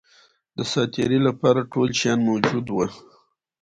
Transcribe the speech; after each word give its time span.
د 0.57 0.59
سات 0.71 0.87
تېري 0.95 1.19
لپاره 1.27 1.69
ټول 1.71 1.89
شیان 1.99 2.19
موجود 2.29 2.65
وه. 2.71 2.87